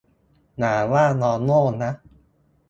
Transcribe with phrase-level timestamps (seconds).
[0.57, 1.91] อย่าว่าน้องโง่นะ